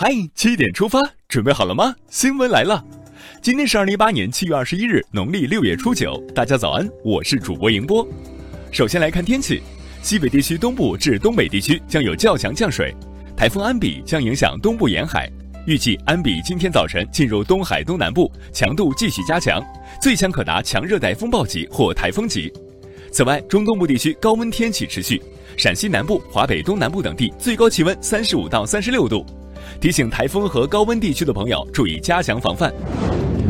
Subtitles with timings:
[0.00, 1.92] 嗨，七点出发，准备好了吗？
[2.08, 2.84] 新闻来了，
[3.42, 6.16] 今天是二零一八年七月二十一日，农历六月初九。
[6.32, 8.06] 大家早安，我是主播迎波。
[8.70, 9.60] 首先来看天气，
[10.00, 12.94] 西北地区东部至东北地区将有较强降水，
[13.36, 15.28] 台风安比将影响东部沿海，
[15.66, 19.60] 预计安比今天早晨进入东海东南部，强度继续加强，
[20.00, 22.52] 最强可达强热带风暴级或台风级。
[23.10, 25.20] 此外，中东部地区高温天气持续，
[25.56, 29.26] 陕西南部、华北东南部等地最高气温三十五到三十六度。
[29.80, 32.72] 提醒台风和高温地区的朋友注意加强防范。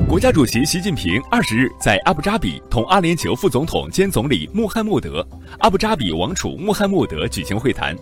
[0.09, 5.27] 国家主席习近平二十日在阿布扎比同阿联酋副总统兼总理穆罕默德、
[5.59, 7.95] 阿布扎比王储穆罕默德举行会谈，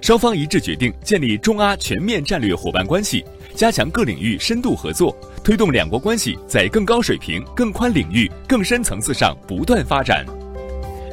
[0.00, 3.24] 双方一致决定建立中阿全面战略伙伴关系，
[3.56, 10.24] 加强各领域深度合作，推动两国关系在更高水平、更宽领域、更深层次上不断发展。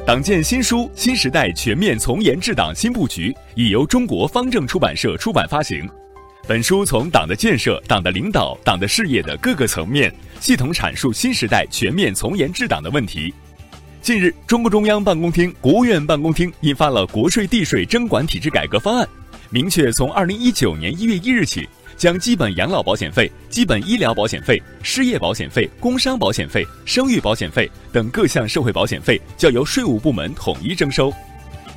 [0.06, 5.84] 党建新书《新时代全面从严治党新布局》已由中国方正出版社出版发行。
[6.48, 13.34] 本书从党的建设、党的领导、党的事业的各个层面，系统阐述新时代全面从严治党的问题。
[14.00, 19.04] 近日，中共中央办公厅、国务院办公厅印发了《国税地税征管体制改革方案》，
[19.50, 31.12] 明确从二零一九年一月一日起，将基本养老保险费、基本医疗保险费、失业保险费、工伤保险费、生育保险费等各项社会保险费，交由税务部门统一征收。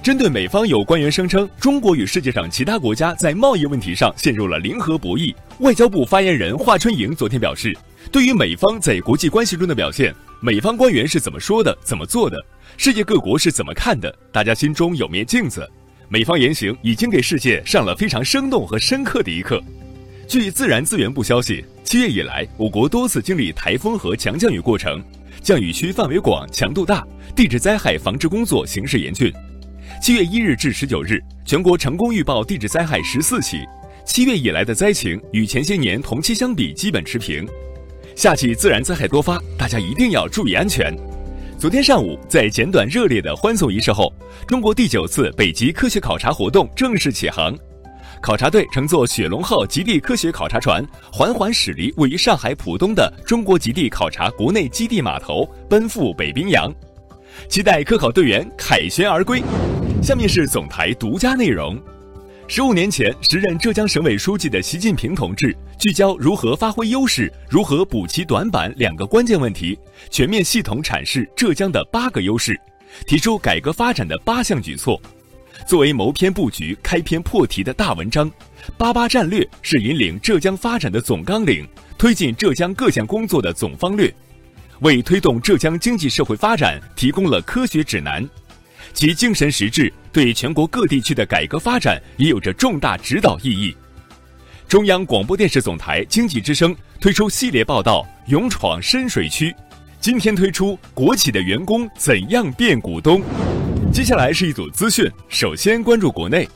[0.01, 7.77] 针对美方有官员声称中国与世界上其他国家在贸易问题上陷入了零和博弈，外交部发言人华春莹昨天表示，
[8.09, 12.37] 对于美方在国际关系中的表现，美方官员是怎么说的、怎么做的，
[12.77, 15.69] 世界各国是怎么看的，大家心中有面镜子。
[16.07, 19.61] 美方言行已经给世界上了非常生动和深刻的一课。
[20.29, 25.03] 据自然资源部消息，七月以来，我国多次经历台风和强降雨过程，
[25.41, 29.31] 降雨区范围广、强度大，地质灾害防治工作形势严峻。
[30.01, 33.65] 七月一日至十九日，全国成功预报地质灾害十四起。
[34.05, 37.45] 七月以来的灾情与前些年同期相比基本持平。
[38.15, 40.95] 夏季自然灾害多发，大家一定要注意安全。
[41.57, 44.11] 昨天上午，在简短热烈的欢送仪式后，
[44.47, 47.55] 中国第九次北极科学考察活动正式启航。
[48.21, 56.73] 考察队乘坐雪龙号极地科学考察船，缓缓驶离位于上海浦东的中国极地考察国内基地码头，奔赴北冰洋。
[57.47, 59.41] 期待科考队员凯旋而归。
[60.01, 61.77] 下面是总台独家内容。
[62.47, 69.77] 十五年前，时任浙江省委书记的习近平同志聚焦如何发挥优势、如何补齐短板两个关键问题，
[70.09, 72.59] 全面系统阐释浙江的八个优势，
[73.05, 74.99] 提出改革发展的八项举措。
[75.67, 78.31] 作为谋篇布局、开篇破题的大文章，
[78.77, 81.67] 《八八战略》是引领浙江发展的总纲领，
[81.97, 84.11] 推进浙江各项工作的总方略，
[84.79, 88.27] 为推动浙江经济社会发展提供了科学指南。
[88.93, 93.75] 其精神实质对全国各地区的改革发展也有着重大指导意义。
[94.67, 99.51] 中央广播电视总台经济之声推出系列报道《勇闯深水区》，
[99.99, 103.21] 今天推出国企的员工怎样变股东。
[103.91, 106.47] 接下来是一组资讯，首先关注国内，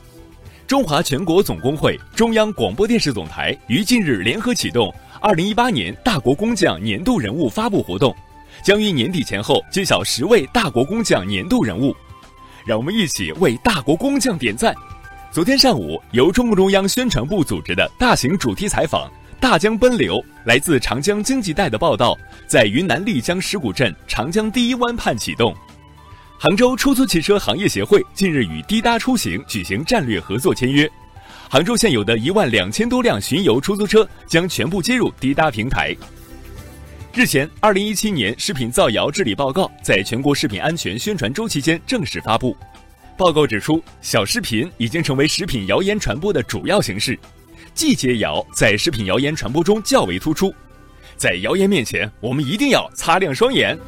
[0.66, 8.14] 中华全国总工会、中央广播电视总台于近日联合启动二零一八年大国工匠年度人物发布活动，
[8.62, 11.96] 将于年底前后揭晓十位大国工匠年度人物。
[12.64, 14.74] 让我们一起为大国工匠点赞。
[15.30, 19.08] 昨天上午，由中共中央宣传部组织的大型主题采访
[19.38, 22.16] 《大江奔流》，来自长江经济带的报道，
[22.46, 25.54] 在云南丽江石鼓镇长江第一湾畔启动。
[26.38, 30.90] 杭州出租汽车行业协会近日与滴答出行举行战略合作签约，
[31.50, 35.94] 杭州现有的一万两千多辆巡游出租车将全部接入滴答平台。
[37.16, 42.56] 日前，二零一七年食品造谣治理报告在全国食品安全宣传周期间正式发布。
[43.16, 47.16] 报告指出，小视频已经成为食品谣言传播的主要形式，
[47.72, 50.52] 季节谣在食品谣言传播中较为突出。
[51.16, 53.78] 在谣言面前，我们一定要擦亮双眼。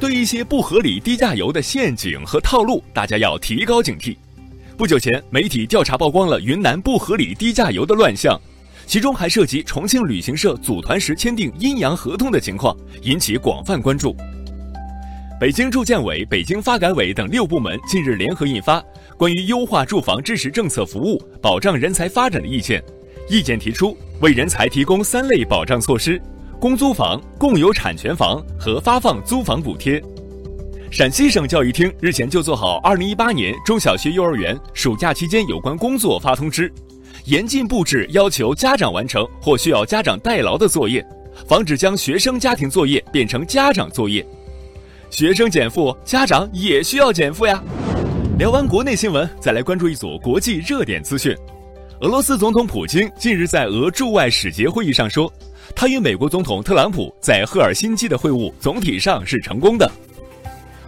[0.00, 4.16] 对一些不合理低价油的陷阱和套路，大家要提高警惕。
[4.76, 8.40] 不久前，媒体调查曝光了云南不合理低价油的乱象。
[8.90, 14.16] 其中还涉及重庆旅行社组团时签订阴阳合同的情况，引起广泛关注。
[15.38, 18.80] 北京住建委、北京发改委等六部门近日联合印发
[19.16, 22.82] 《关于优化住房支持政策服务、保障人才发展的意见》，
[23.32, 26.20] 意见提出为人才提供三类保障措施：
[26.58, 30.02] 公租房、共有产权房和发放租房补贴。
[30.90, 36.72] 陕西省教育厅日前就做好二零一八年中小学、幼儿园暑假期间有关工作发通知。
[37.30, 41.06] 严禁布置要求家长完成或需要家长代劳的作业，
[41.46, 44.26] 防止将学生家庭作业变成家长作业。
[45.10, 47.62] 学生减负，家长也需要减负呀。
[48.36, 51.32] 聊完国内新闻，再来关注一组国际热点资讯。
[52.00, 55.32] 俄罗斯总统普京近日在俄驻外使节会议上说，
[55.72, 59.88] 他与美国总统特朗普在赫尔辛基的会晤总体上是成功的。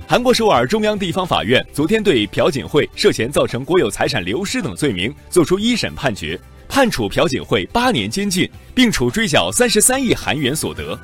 [0.07, 6.39] 韩国首尔中央地方法院昨天对朴槿惠涉嫌造成国有财产流失等罪名作出一审判决，
[6.69, 10.99] 判处朴槿惠八年监禁，并处追缴三十三亿韩元所得。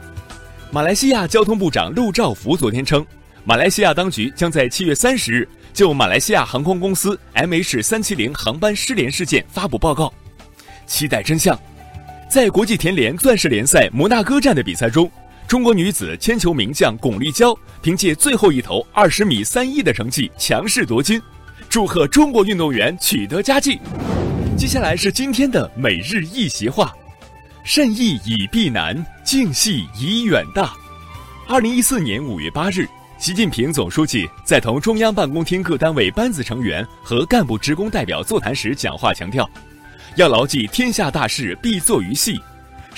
[0.70, 3.06] 马来西亚交通部长陆兆福昨天称，
[3.44, 10.12] 马来西亚当局将在七月三十日就马来西亚航空公司 MH 三七零航班失联事件发布报告，
[10.86, 11.58] 期待真相。
[12.28, 15.10] 在国际田联钻石联赛摩纳哥站的比赛中。
[15.48, 21.18] 中国女子铅球名将巩立姣凭借最后一投二十米三一的成绩强势夺金，
[21.70, 23.80] 祝贺中国运动员取得佳绩。
[24.58, 26.92] 接下来是今天的每日一席话：
[27.64, 30.74] 慎易以避难，静细以远大。
[31.48, 32.86] 二零一四年五月八日，
[33.18, 39.48] 习近平总书记在同中央办公厅各单位班子成员和干部职工代表座谈时讲话强调，
[40.16, 42.38] 要牢记天下大事必作于细。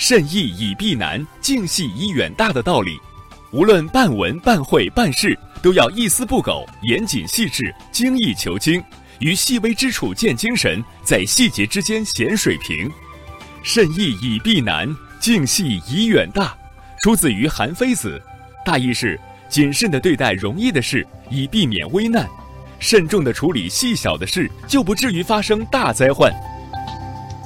[0.03, 2.99] 慎易以避难，静细以远大的道理，
[3.51, 8.83] 无论办文、办会、办事，都要一丝不苟、严谨细致、精益求精，
[9.19, 12.91] 于细微之处见精神，在细节之间显水平。
[13.61, 16.57] 慎易以避难，静细以远大，
[17.03, 18.19] 出自于《韩非子》，
[18.65, 19.19] 大意是
[19.49, 22.25] 谨慎地对待容易的事，以避免危难；
[22.79, 26.33] 慎重地处理细小的事，就不至于发生大灾患。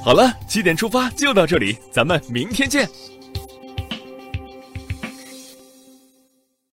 [0.06, 2.88] 好了，七点出发就到这里，咱们明天见。